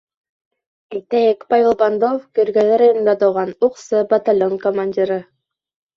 Әйтәйек, 0.99 1.43
Павел 1.53 1.77
Бандов 1.83 2.17
Көйөргәҙе 2.39 2.79
районында 2.83 3.15
тыуған, 3.25 3.53
уҡсы, 3.69 4.03
батальон 4.15 4.57
командиры. 4.65 5.21